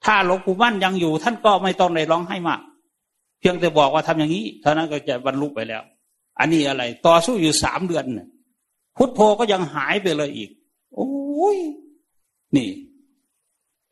[0.05, 2.61] ถ้าหลวงปู่มั่นยังอยู่ ท่านก็ไม่ต้องได้ร้องไห้มาก
[3.39, 5.83] เพียงแต่บอกว่าทำอย่างนี้เท่านั้นก็จะบรรลุไปแล้ว
[6.39, 8.05] อันนี้อะไร ต่อสู้อยู่สามเดือน
[8.99, 10.49] พุทโธก็ยังหายไปเลยอีก
[10.95, 11.57] โอ้ย
[12.55, 12.69] นี่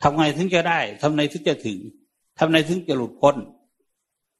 [0.04, 1.80] ทำไงถึงจะได้ทำไงถึงจะถึง
[2.39, 3.36] ทำไงถึงจะหลุดพ้น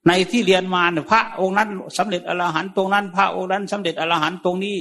[0.08, 4.78] ในที่เรียนมาเนี่ยพระองค์นั้นสำเร็จอรหันต์ตรงนั้น พระองค์นั้นสำเร็จอรหันต์ตรงนี้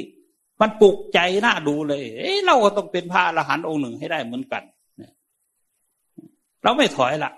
[0.61, 4.63] มันปลุกใจน่าดูเลย เอ้เราก็ต้องเป็นพระอรหันต์องค์หนึ่งให้ได้เหมือนกัน
[6.63, 7.33] เราไม่ถอยละ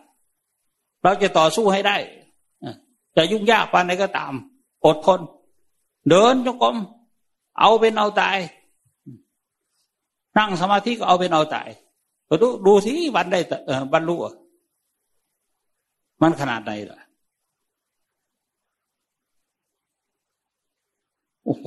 [1.02, 1.96] เราจะต่อสู้ให้ได้
[3.16, 4.32] จะยุ่งยากปานใดก็ตาม
[4.86, 5.20] อดทน
[6.10, 6.76] เดินจงกรม
[7.60, 8.38] เอาเป็นเอาตาย
[10.36, 11.68] นั่งสมาธิก็เอาเป็นเอาตาย
[12.42, 13.40] ดูดูสิวันได้
[13.92, 14.16] บรรลุ
[16.20, 17.00] มันขนาดไหนล่ะ
[21.44, 21.66] โอ้โห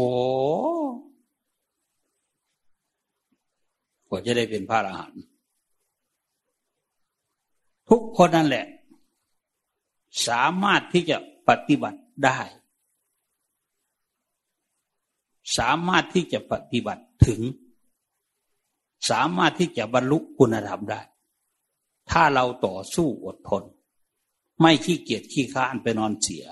[4.08, 5.24] กว่าจะได้เป็นพระอรหันต์
[7.90, 8.66] ทุกคนนั่นแหละ
[10.28, 12.40] สามารถที่จะปฏิบัติได้
[15.58, 17.42] สามารถที่จะปฏิบัติถึง
[19.10, 21.02] สามารถที่จะบรรลุคุณธรรมได้
[22.12, 23.64] ถ้าเราต่อสู้อดทน
[24.60, 26.46] ไม่ขี้เกียจขี้ค้านไปนอนเสีย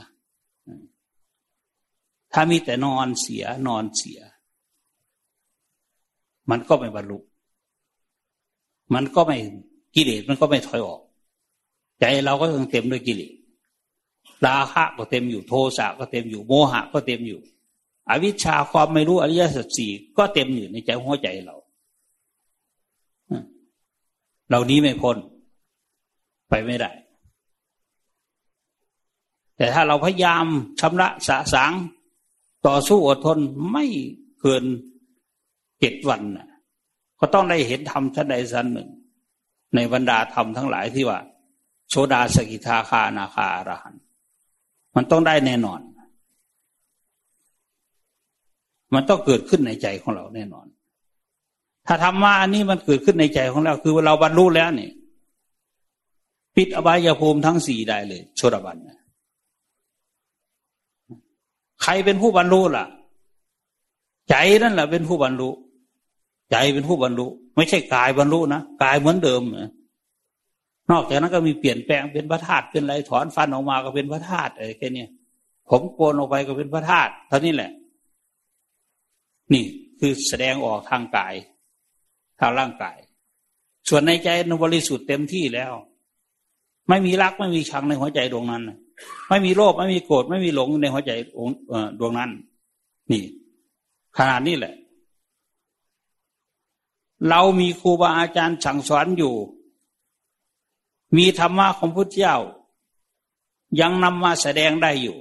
[2.34, 4.20] ถ้ามีแต่นอนเสียนอนเสีย
[6.50, 7.20] มันก็ไม่บรรลุ
[8.94, 9.38] มันก็ไม่
[9.96, 11.02] กิเลสมันก็ไม่ถอยออก
[12.00, 13.34] ใจเราก็ยังเต็มด้วยกิเลส
[14.46, 17.40] ราคะก็เต็มอยู่โทสะก็เต็มอยู่โมหะก็เต็มอยู่
[18.10, 21.56] อวิชชาความไม่รู้อริยสัจสี่ก็เต็มอยู่ในใจหัวใจเรา
[24.50, 25.18] เรานี้ไม่พ้น
[26.50, 26.92] ไปไม่ได้
[29.58, 30.46] แต่ถ้าเราพยายาม
[30.80, 31.72] ชำระสะสาง
[32.68, 33.40] ต่อสู้อดทน
[33.72, 33.86] ไม่
[34.42, 34.64] เกิน
[35.80, 36.22] เจ็ดวัน
[37.20, 38.90] ก็ต้องได้เห็นธรรมชั้นใดชั้นหนึ่ง
[39.76, 41.20] ในบรรดาธรรมทั้งหลายที่ว่า
[41.90, 43.96] โสดาสกิทาคานาคาอรหัน
[44.96, 45.80] มันต้องได้แน่นอน
[48.94, 50.68] มันต้องเกิดขึ้นในใจของเราแน่นอน
[51.88, 54.92] ถ้าธรรมะอันนี้มันเกิดขึ้นในใจของเรา คือเราบรรลุแล้วเนี่ย
[56.56, 58.78] ปิดอบายภูมิทั้งสี่ได้เลยโชดบัน
[61.84, 62.86] ใครเป็นผู้บรรลุล่ะ
[64.30, 65.50] ใจนั่นแหละเป็นผู้บรรลุ
[66.52, 69.72] ใจเป็นผู้บรรลุ ไม่ใช่กายบรรลุนะกายเหมือนเดิมนะ
[70.92, 75.06] นอกจากนั้นก็มีเปลี่ยนแปลงเป็นพระธาตุเป็นอะไรถอนฟันออกมาก็เป็นพระธาตุอะไรแค่นี้
[75.70, 77.72] ผมโกนออกไปก็เป็นพระธาตุเท่านี้แหละ
[79.54, 79.64] นี่
[80.00, 81.34] คือแสดงออกทางกาย
[82.40, 82.98] ทางร่างกาย
[83.90, 85.74] ส่วนในใจนบริสุทธิ์เต็มที่แล้ว
[86.90, 88.64] ไม่มีรักไม่มีชังในหัวใจดวงนั้น
[89.30, 91.12] ไม่มีโลภไม่มีโกรธไม่มีหลงในหัวใจ
[92.00, 92.32] ดวงนั้น
[93.12, 93.24] นี่
[94.18, 94.76] ขนาดนี้แหละ
[97.30, 99.36] เรามีครูบาอาจารย์สั่งสอนอยู่
[101.18, 102.38] มีธรรมะของพุทธเจ้า
[103.80, 105.18] ยังนำมาแสดงได้อยู่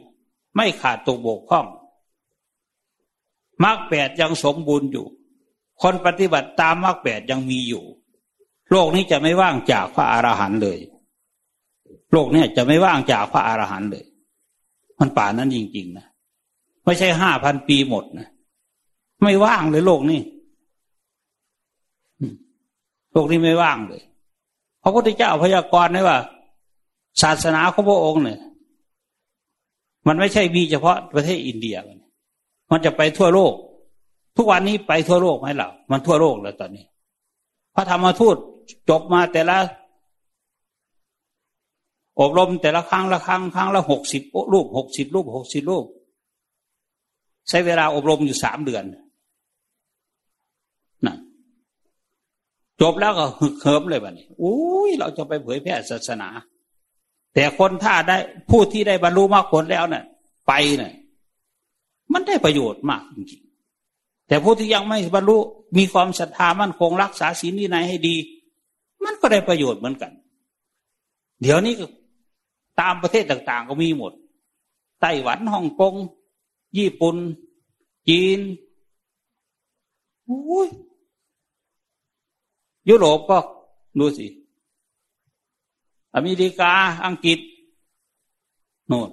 [0.54, 1.66] ไม่ขาดตกบกพร่อง
[3.64, 5.06] มรรคแปดยังสมบูรณ์อยู่
[5.82, 7.84] คนปฏิบัติตามมรรคแปดยังมีอยู่
[8.70, 10.78] โลกนี้จะไม่ว่างจากพระอรหันต์เลย
[12.12, 14.04] โลกนี้จะไม่ว่างจากพระอรหันต์เลย
[14.98, 16.06] มันป่านั้นจริง ๆ นะ
[16.84, 18.28] ไม่ใช่ห้าพันปีหมดนะ
[19.22, 20.20] ไม่ว่างเลยโลกนี้
[23.12, 24.02] โลกนี้ไม่ว่างเลย
[24.82, 26.18] พระพุทธเจ้าพยากรณ์ไว้ว่า
[27.22, 28.40] ศาสนาของพระองค์เนี่ย
[30.06, 31.98] มันไม่ใช่มีเฉพาะประเทศอินเดียมัน
[32.70, 33.52] มันจะไปทั่วโลก
[34.36, 36.84] ทุกวันนี้ไปทั่วโลกไหมล่ะ มันทั่วโลกแล้วตอนนี้
[37.74, 38.36] พระธรรมทูต
[38.88, 39.58] จบมาแต่ละ
[42.20, 45.84] อบรมแต่ละครั้งละครั้งครั้งละหกสิบรูปหกสิบรูปหกสิบรูป
[47.48, 48.84] ใช้เวลาอบรมอยู่สามเดือน
[51.06, 51.16] น่ะ
[52.80, 56.28] จบแล้วก็ฮึกเหิมเลยบัดนี้อุ้ยเราจะไปเผยแพร่ศาสนา
[57.34, 58.16] แต่คนถ้าได้
[58.50, 60.04] ผู้ที่ได้บรรลุมรรคผลแล้วเนะ่ย
[60.48, 60.92] ไปเนะ่ย
[62.12, 65.36] มันได้ประโยชน์มากจริงๆแต่ผู้ที่ยังไม่บรรลุ
[65.76, 68.16] มีความศรัทธามั่นคงรักษาศีลนี่ไหนให้ดี
[69.04, 70.12] มันก็ได้ประโยชน์เหมือนกัน
[71.40, 71.74] เดี๋ยวนี้
[72.80, 74.12] ตามประเทศต่าง ๆ ก็มีหมด
[75.00, 75.94] ไต้หวันฮ่องกง
[76.78, 77.16] ญี่ปุ่น
[78.08, 78.40] จีน
[80.28, 80.68] อ้ย
[82.88, 83.38] ยุโรปก็
[83.98, 84.26] ดูสิ
[86.14, 86.72] อเมริกา
[87.04, 87.38] อังกฤษ
[88.88, 89.10] โน่น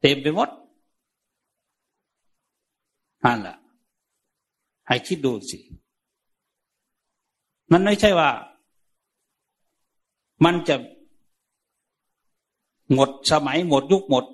[0.00, 0.48] เต็มไปหมด
[3.24, 3.56] นั่นแหละ
[4.88, 5.58] ให้คิดดูสิ
[7.72, 8.30] มันไม่ใช่ว่า
[10.44, 10.76] มันจะ
[12.94, 14.24] หมดสมัยหมดยุคหมด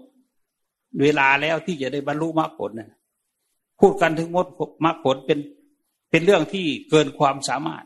[1.03, 2.90] เวลาแล้วที่จะได้บรรลุมรรคผลนะ
[3.81, 4.47] พูดกันถึงมด
[4.85, 5.38] มรรคผลเป็น
[6.11, 7.85] เป็นเรื่องที่เกินความสามารถ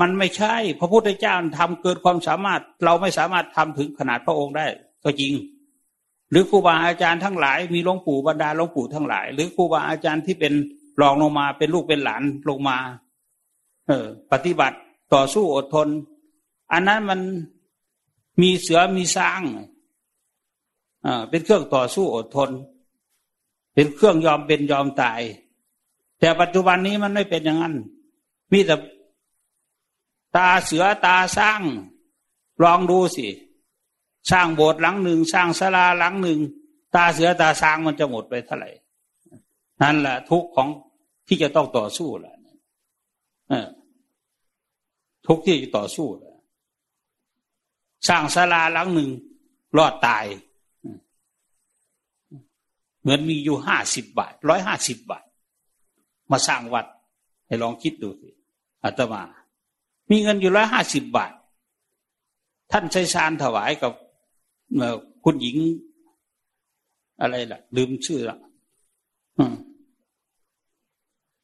[0.00, 4.66] มันไม่ใช่ พระพุทธเจ้าทำเกินความสามารถ เราไม่สามารถทำถึงขนาดพระองค์ได้
[5.04, 5.32] ก็จริง
[6.32, 10.52] หรือครูบาอาจารย์ทั้งหลาย มีหลวงปู่บรรดาหลวงปู่ทั้งหลาย หรือครูบาอาจารย์ที่เป็น
[11.00, 12.78] รองลงมาเป็นลูกเป็นหลานลงมา
[13.88, 14.76] เออ ปฏิบัติ
[15.14, 15.88] ต่อสู้อดทน
[16.72, 17.20] อันนั้นมัน
[18.40, 19.42] มีเสือมีสร้าง
[21.06, 22.50] อ่าเป็นเครื่องต่อสู้อดทน
[23.74, 25.20] เป็นเครื่องยอมเป็นยอมตาย
[26.18, 27.74] แต่ปัจจุบันนี้มันไม่เป็นอย่างนั้น
[28.52, 28.76] มีแต่
[30.36, 31.62] ตาเสือตาสร้าง
[32.62, 33.26] ลองดูสิ
[34.30, 36.40] สร้างโบสถ์หลังหนึ่งสร้างศาลาหลังหนึ่ง
[36.94, 38.70] ตาเสือตาสางมันจะหมดไปเท่าไหร่
[39.82, 40.68] นั่นแหละทุกของ
[41.26, 42.34] ที่จะต้องต่อสู้แหละ
[45.26, 46.34] ทุกที่จะต่อสู้แหละ
[48.08, 49.10] สร้างศาลาหลังหนึ่ง
[49.78, 50.24] รอดตาย
[53.00, 55.24] เหมือนมีอยู่ห้าสิบบาทร้อยห้าสิบบาท
[56.30, 56.86] มาสร้างวัด
[57.46, 58.30] ให้ลองคิดดูสิ
[58.84, 59.22] อาตมา
[60.10, 61.32] มีเงินอยู่ร้อยห้าสิบบาท
[62.72, 63.92] ท่านใช้ชานถวายกับ
[65.24, 65.56] คุณหญิง
[67.20, 68.38] อะไรล่ะ ลืมชื่อละ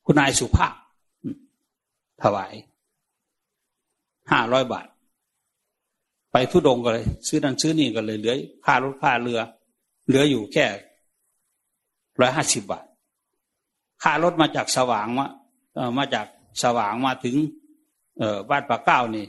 [0.04, 0.74] คุณนายสุภาพ
[2.22, 2.52] ถวาย
[4.30, 4.86] ห้าร้อยบาท
[6.32, 9.40] ไปทุดงก็เลย ซื้อนั่นซื้อนี่ก็เลยเหลือค่ารถค่าเรือ
[10.06, 10.66] เหลืออยู่แค่
[12.20, 12.84] ร้อยห้าสิบบาท
[14.02, 15.26] ค่ารถมาจากสว่างมา
[15.74, 16.26] เออมาจาก
[16.62, 17.36] สว่างมาถึง
[18.18, 19.26] เอบ้านปากเก้านี่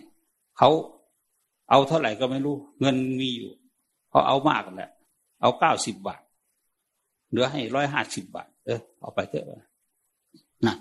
[0.57, 0.69] เขา
[1.69, 3.51] เอาเท่าไหร่ก็ไม่รู้ เงินมีอยู่
[4.10, 4.91] เขาเอามากแหละ
[5.41, 6.22] เอาเก้าสิบบาท
[7.30, 9.45] เหลือให้ร้อยห้าสิบบาท เออเอาไปเถอะ
[10.65, 10.76] นะ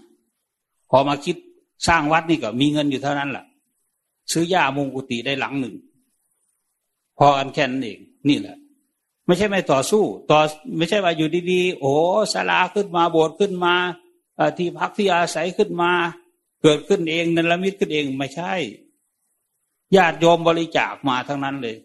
[0.91, 1.37] พอมาคิด
[1.89, 3.45] สร้างวัดนี่ก็มีเงินอยู่เท่านั้นแหละ
[4.33, 5.75] ซื้อยามุงกุฏิได้หลังหนึ่ง
[7.19, 8.57] พอกันแค่นั้นเอง นี่แหละ
[9.27, 10.41] ไม่ใช่ไม่ต่อสู้ ต่อ
[10.77, 11.93] ไม่ใช่ว่าอยู่ดีๆ โอ้
[12.33, 13.75] ศาลาขึ้นมาโบสถ์ขึ้นมา
[14.59, 15.93] ที่พักที่อาศัยขึ้นมา
[16.63, 18.53] เกิดขึ้นเองนันละมิตรขึ้นเองไม่ใช่
[19.97, 21.77] ญาติโยมบริจาคมาทั้งนั้นเลย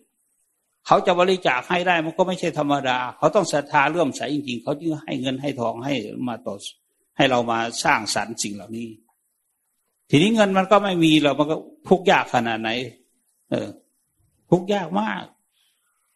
[0.87, 5.93] เขาจะบริจาคให้ได้มันก็ไม่ใช่ธรรมดา เขาต้องศรัทธาเลื่อมใสจริงๆ เขาจึงให้เงินให้ทองให้
[6.27, 6.55] มาต่อ
[7.17, 8.87] ให้เรามาสร้างสรรค์สิ่งเหล่านี้
[10.09, 11.55] ทีนี้เงินมันก็ไม่มีเรามันก็
[11.89, 12.69] ทุกยากขนาดไหน
[13.49, 13.67] เออ
[14.51, 15.23] ทุกยากมาก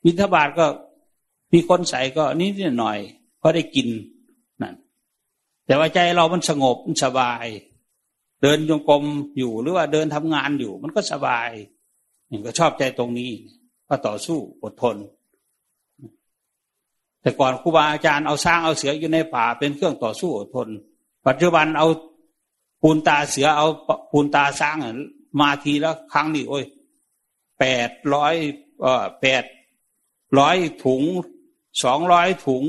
[0.04, 0.66] มิถบาทก็
[1.54, 3.00] มีคนใส่ก็นิดหน่อย
[3.40, 3.88] เพราะได้กิน
[4.62, 4.76] นั่น
[5.66, 7.46] แต่ว่าใจเรามันสงบมันสบาย
[8.42, 9.04] เดินโยงกรม
[9.38, 11.50] อยู่หรือว่าเดินทำงานอยู่ มันก็สบาย
[12.32, 13.32] นี่ก็ชอบใจตรงนี้
[13.88, 14.96] ก็ต่อสู้อดทน
[17.22, 20.68] แต่ก่อนครูบาอาจารย์เอาสร้างเอาเสืออยู่ในป่าเป็นเครื่องต่อสู้อดทน
[21.28, 21.88] ปัจจุบันเอา
[22.82, 23.68] ปูนตาเสือเอา
[24.12, 24.78] ปูนตาสร้าง
[25.40, 26.66] มาทีแล้วครั้งนี้โอ้ย
[27.60, 28.34] แปดร้อย
[28.82, 29.44] เออแปด
[30.40, 31.04] ร้อยถุง
[31.84, 32.64] สองร้อยถุง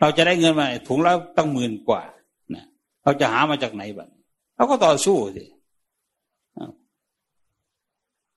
[0.00, 2.02] เราจะได้เงินมาถุงแล้วตั้งหมื่นกว่า
[2.54, 2.64] นะ
[3.02, 4.10] เราจะหามาจากไหนบ้าง
[4.56, 5.44] เราก็ต่อสู้สิ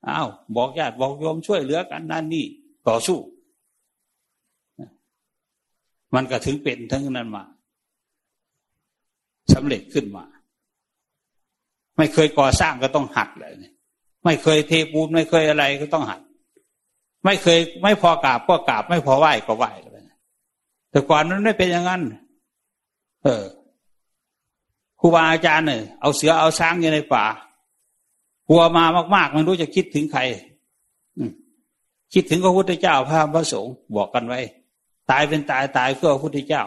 [0.10, 2.46] อ้าวบอกญาติบอกโยมช่วยเหลือกันนั่นนี่
[2.88, 3.18] ต่อสู้
[6.16, 7.44] มันก็ถึงเป็นทั้งนั้นมา
[9.54, 10.26] สำเร็จขึ้นมา
[11.98, 13.54] ไม่เคยก่อสร้างก็ต้องหัดเลย
[14.26, 16.22] ไม่เคยเทปูนไม่เคยอะไรก็ต้องหัด
[17.26, 19.72] ไม่เคยไม่พอกราบก็กราบ ไม่พอไหว้ก็ไหว้
[20.92, 22.02] แต่ก่อนนั้นไม่เป็นอย่างนั้น
[23.24, 23.44] เออ
[25.00, 27.26] ครูบาอาจารย์เนี่ยเอาเสือเอาช้างอยู่ในป่า
[28.50, 28.84] กลัวมา
[29.16, 30.22] มากๆ มันรู้จะคิดถึงใคร
[32.14, 34.40] คิดถึงพระพุทธเจ้าพระพระสงฆ์บอกกันไว้
[35.10, 36.64] ตายเป็นตายตายเพื่อพระพุทธเจ้า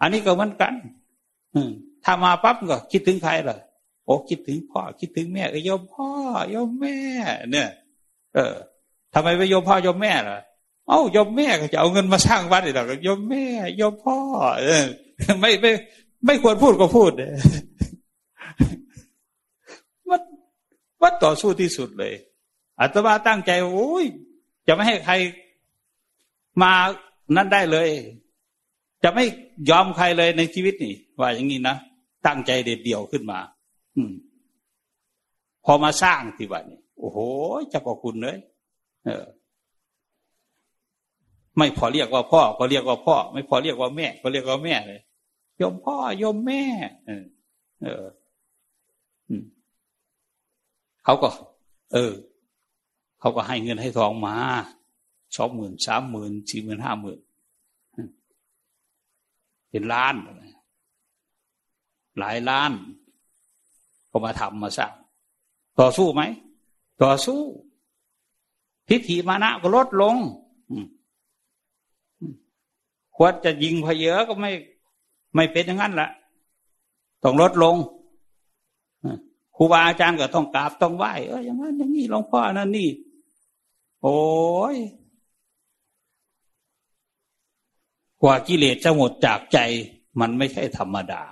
[0.00, 0.74] อันนี้ก็เหมือนกัน
[2.04, 3.58] ถ้ามาปั๊บก็คิดถึงใครล่ะ
[4.04, 6.08] โอ้คิดถึงพ่อคิดถึงแม่ก็ยมพ่อ
[6.54, 6.98] ยมแม่
[7.52, 7.68] เนี่ย
[8.34, 8.54] เออ
[9.12, 10.38] ทำไมไปยมพ่อยมแม่ล่ะ
[10.88, 13.46] เอ้ายมแม่ก็จะเอาเงินมาสร้างวัดอีกหรอกยมแม่
[13.80, 14.18] ยมพ่อ
[14.60, 14.84] เออ
[15.40, 15.70] ไม่ไม่
[16.26, 17.26] ไม่ควรพูดก็พูดวัด
[21.02, 22.14] วัดต่อสู้ที่สุดเลย
[22.80, 24.06] อาตมาตั้งใจโอ้ย
[24.66, 25.14] จะไม่ให้ใคร
[26.62, 26.72] มา
[27.36, 27.88] นั่นได้เลย
[29.02, 29.24] จะไม่
[29.70, 31.76] ยอมใครเลยในชีวิตนี่ว่าอย่างนี้นะ
[32.26, 33.38] ตั้งใจเด็ดเดี่ยวขึ้นมา
[33.96, 34.12] อืม
[35.64, 37.18] พอมาสร้างที่วัดนี่โอ้โห
[37.72, 38.38] จะพอบคุณเลย
[39.04, 39.26] เออ
[41.56, 45.00] ไม่พอเรียกว่าพ่อก็เรียกว่าพ่อ ไม่พอเรียกว่าแม่ ก็เรียกว่าแม่เลย
[45.60, 46.62] ยมพ่อยมแม่
[47.06, 47.24] เออ
[47.82, 48.04] เออ
[51.04, 51.28] เขาก็
[51.92, 52.12] เออ
[53.20, 54.36] เขาก็ให้เงินให้ทองมา
[55.36, 57.18] สองหมื่นสามหมื่นสี่หมื่นห้าหมื่น
[59.70, 60.14] เป็นล้าน
[62.18, 62.72] หลายล้าน
[64.10, 64.92] ก็มาทำมาสร้าง
[65.80, 66.22] ต่อสู้ไหม
[67.02, 67.40] ต่อสู้
[68.88, 70.16] ทิฏฐิมานะก็ลดลง
[73.16, 74.50] ควรจะยิงพเยอะก็ไม่
[75.34, 76.08] ไม่เป็นอย่างนั้นละ
[77.22, 77.76] ต้องลดลง
[79.60, 82.88] รูบาอาจารย์ก็ต้องกราบต้องไหว้เอออย่างนั้นอย่างนี้หลวงพ่อนั่นนี่
[84.02, 84.18] โอ้
[84.74, 84.76] ย
[88.22, 89.58] กว่ากิเลสจะหมดจากใจ
[90.20, 91.22] มันไม่ใช่ธรรมดา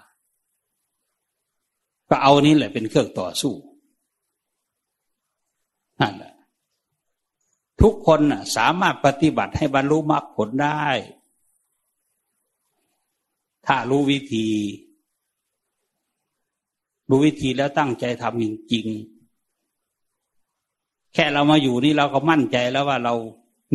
[2.08, 3.54] ก็เอานี้แหละเป็นเครื่องต่อสู้
[6.00, 6.34] นั่นแหละ
[7.80, 10.86] ทุกคนน่ะ สามารถปฏิบัติให้บรรลุมรรคผลได้
[13.66, 14.48] ถ้ารู้วิธี
[17.08, 23.14] รู้วิธีแล้วตั้งใจทำจริงๆแค่เรามาอยู่นี่เราก็มั่นใจแล้วว่าเรา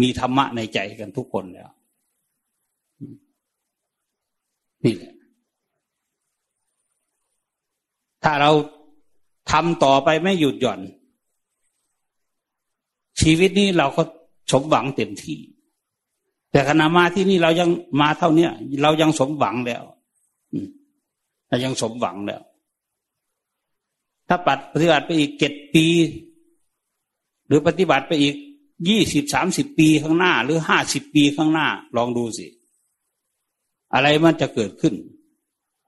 [0.02, 1.69] มีธรรมะในใจกันทุกคนแล้ว
[4.86, 5.13] นี่แหละ
[8.24, 8.52] ถ้าเรา
[9.52, 10.80] ทำต่อไปไม่หยุดหย่อน
[13.22, 14.04] ชีวิตนี้เราก็
[14.52, 15.39] สมหวังเต็มที่
[16.52, 17.69] แต่ขณะมาที่นี่เรายัง
[18.02, 18.52] มาเท่าเนี้ย
[18.84, 19.84] เรายังสมหวังแล้ว
[21.50, 22.41] เรายังสมหวังแล้ว
[24.34, 25.86] ถ้าปฏิบัติไปอีกเจ็ดปี
[27.48, 28.36] หรือปฏิบัติไปอีก
[28.89, 31.67] ยี่สิบสามสิบปีข้างหน้า หรือห้าสิบปีข้างหน้า
[31.98, 32.46] ลองดูสิ
[33.93, 34.93] อะไรมันจะเกิดขึ้น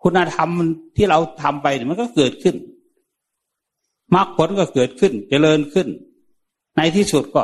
[0.02, 0.50] คุณธรรม
[0.96, 2.56] ที่เราทำไปมันก็เกิดขึ้น
[4.16, 5.88] มรรคผลก็เกิดขึ้นจเจริญขึ้น
[6.78, 7.44] ในที่สุดก็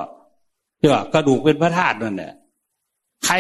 [0.78, 2.34] เรียกว่ากระดูกเป็นพระธาตุนั่นแหละ
[3.26, 3.36] ใคร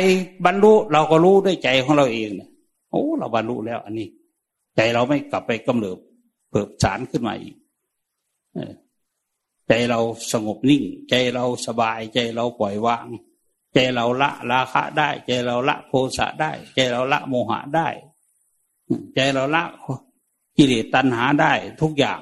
[0.45, 2.49] บรรลุเราก็รู้ด้วยใจของเราเองนี่ย
[2.91, 4.07] โอ้เราบรรลุแล้ว อันนี้
[4.75, 5.99] ใจเราไม่กลับไปกำเริบ
[6.51, 7.55] เปิดสารขึ้นมาอีก
[9.67, 9.99] ใจเรา
[10.31, 13.07] สงบนิ่ง ใจเราสบาย ใจเราปล่อยวาง
[13.73, 17.87] ใจเราละราคะได้ ใจเราละโทสะได้ ใจเราละโมหะได้
[19.15, 19.63] ใจเราละ
[20.57, 22.19] กิเลสตัณหาได้ทุกอย่าง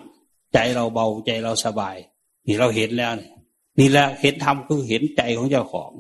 [0.54, 1.98] ใจเราเบาใจเราสบาย
[2.46, 3.32] นี่เราเห็นแล้ว นี่ย
[3.80, 5.92] นี่แหละเห็นธรรมคือเห็นใจของเจ้าของ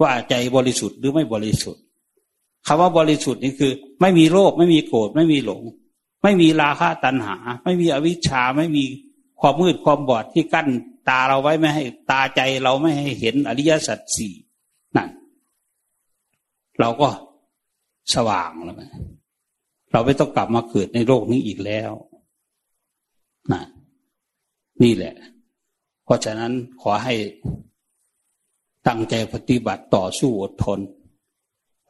[0.00, 1.82] ว่าใจบริสุทธิ์หรือไม่บริสุทธิ์
[2.66, 5.62] คำว่าบริสุทธิ์นี่คือ ไม่มีโลภไม่มีโกรธไม่มีหลง
[6.22, 8.84] ไม่มีราคะตัณหา ไม่มีอวิชชาไม่มี
[9.40, 10.68] ความมืดความบอดที่กั้น
[11.08, 14.34] ตาเราไว้ไม่ให้ตาใจเราไม่ให้เห็นอริยสัจสี่
[14.96, 15.08] นั่น
[16.80, 17.08] เราก็
[18.14, 18.76] สว่างแล้ว
[19.92, 21.92] เราไม่ต้องกลับมาเกิดในโลกนี้อีกแล้ว
[23.52, 23.62] นะ
[24.82, 25.14] นี่แหละ
[26.04, 26.52] เพราะฉะนั้น
[26.82, 27.14] ขอให้
[28.86, 30.80] ตั้งใจปฏิบัติต่อสู้อดทน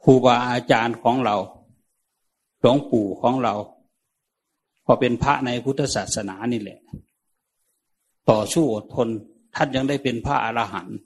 [0.03, 1.35] ครูบาอาจารย์ของเรา
[2.59, 3.53] หลวงปู่ของเรา
[4.93, 6.79] พอเป็นพระในพุทธศาสนานี่แหละ
[8.29, 9.07] ต่อสู้อดทน
[9.55, 10.97] ท่านยังได้เป็นพระอรหันต์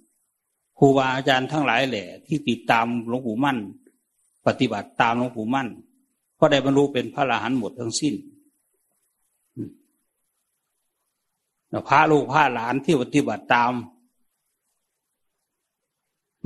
[0.78, 3.58] ครูบาอาจารย์ทั้งหลายแหละที่ติดตามหลวงปู่มั่น
[4.48, 5.68] ปฏิบัติตามหลวงปู่มั่น
[6.40, 8.16] ก็ได้บรรลุเป็นพระอรหันต์หมดทั้งสิ้น
[11.88, 13.72] พระลูกพระหลานที่ปฏิบัติตาม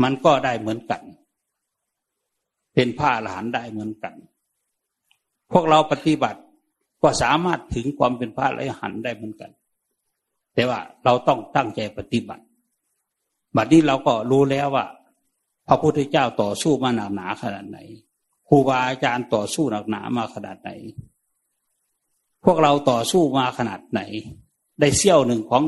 [0.01, 1.01] มันก็ได้เหมือนกัน
[2.73, 4.13] เป็นพระอรหันต์ได้เหมือนกัน
[5.51, 6.41] พวกเราปฏิบัติ
[7.01, 9.51] ก็สามารถถึงความเป็นพระอรหันต์ได้เหมือนกัน
[10.53, 12.43] แต่ว่าเราต้องตั้งใจปฏิบัติ
[13.55, 14.85] บัดนี้เราก็รู้แล้วว่า
[15.67, 17.79] พระพุทธเจ้าต่อสู้มาหนักหนาขนาดไหน
[18.47, 20.71] ครูบาอาจารย์ต่อสู้หนักหนามาขนาดไหน
[22.43, 24.01] พวกเราต่อสู้มาขนาดไหน
[24.79, 25.63] ได้เสี้ยวหนึ่งของ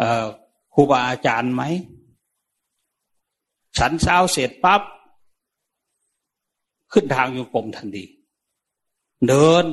[0.00, 0.02] อ
[0.74, 1.62] ครูบาอาจารย์ไหม
[3.78, 4.82] ฉันเช้าเสร็จปั๊บ
[6.92, 8.04] ขึ้นทางโยกรมทันที
[9.28, 9.64] เดิน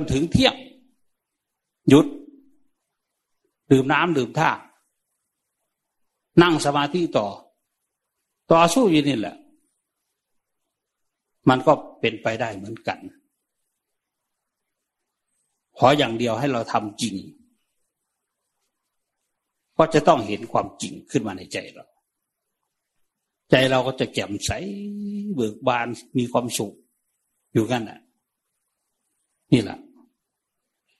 [0.00, 0.54] นถึงเที่ยง
[1.88, 2.06] หยุด
[3.70, 4.50] ดื่มน้ำดื่มท่า
[6.42, 7.28] นั่งสมาธิต่อ
[8.52, 9.36] ต่อสู้อยู่นี่แหละ
[11.48, 12.98] มันก็เป็นไปได้เหมือนกัน
[15.78, 17.14] ขออย่างเดียวให้เราทำจริง
[19.76, 21.86] ก็จะต้องเห็นความจริงขึ้นมาในใจเรา
[23.50, 24.50] ใจเราก็จะแจ่มใส
[25.34, 25.86] เบิกบาน
[26.18, 26.72] มีความสุข
[27.52, 28.00] อยู่กันน่ะ
[29.54, 29.78] นี่แหละ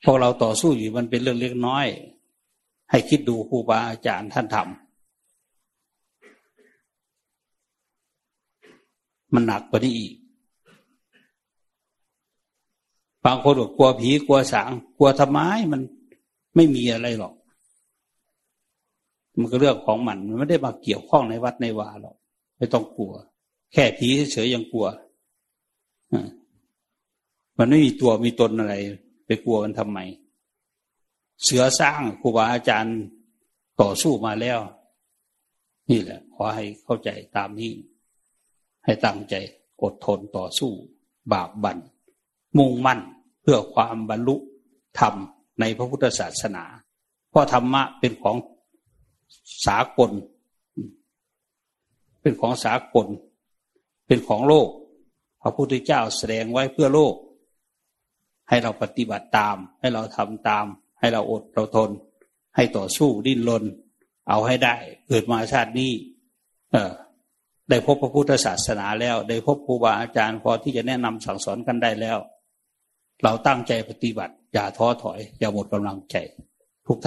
[0.04, 1.86] พอเราต่อสู้อยู่มันเป็นเรื่องเล็กน้อย
[2.90, 4.66] ให้คิดดูครูบาอาจารย์ท่านทำ
[9.34, 10.14] มันหนักกว่านี้อีก
[13.24, 15.38] บางคนบอกกลัวผีกลัวสาง กลัวทำไม
[15.72, 15.80] มัน
[16.56, 17.34] ไม่มีอะไรหรอก
[19.38, 22.16] มันก็เรื่องของมัน มันไม่ได้มาเกี่ยวข้องในวัดในวาหรอก
[22.56, 23.12] ไม่ต้องกลัว
[23.72, 24.86] แค่ผีเฉยๆยังกลัว
[27.58, 28.74] มันไม่มีตัวมีตนอะไร
[29.26, 29.98] ไปกลัวมันทำไม
[31.42, 32.98] เสือสร้างครูบาอาจารย์
[33.80, 34.60] ต่อสู้มาแล้ว
[35.90, 37.72] นี่แหละ ขอให้เข้าใจตามนี้
[38.84, 39.34] ให้ตั้งใจ
[39.82, 40.72] อดทนต่อสู้
[41.32, 41.78] บาปบัน
[42.56, 43.00] มุ่งมั่น
[43.42, 44.36] เพื่อความบรรลุ
[44.98, 45.14] ธรรม
[45.60, 46.64] ในพระพุทธศาสนา
[47.30, 48.36] เพราะธรรมะเป็นของ
[49.66, 50.10] สากล
[52.20, 53.06] เป็นของสากล
[54.06, 54.68] เป็นของโลก
[55.42, 57.14] พระพุทธเจ้าแสดงไว้เพื่อโลก
[58.54, 60.66] ให้เราปฏิบัติตาม ให้เราทำตาม
[61.00, 61.90] ให้เราอดเราทน
[62.56, 63.64] ให้ต่อสู้ดิ้นรน
[64.28, 64.76] เอาให้ได้
[65.08, 65.92] เกิดมาชาตินี้
[66.72, 66.92] เออ
[67.68, 72.18] ได้พบพระพุทธศาสนาแล้ว ได้พบครูบาอาจารย์พอที่จะแนะนำสั่งสอนกันได้แล้ว
[73.22, 76.16] เราตั้งใจปฏิบัติ อย่าท้อถอย อย่าหมดกำลังใจ
[76.86, 77.02] ทุกท่าน